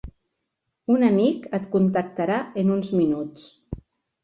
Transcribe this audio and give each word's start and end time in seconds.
Un 0.93 1.05
amic 1.09 1.45
et 1.59 1.69
contactarà 1.77 2.41
en 2.65 2.75
uns 2.79 2.93
minuts. 3.03 3.49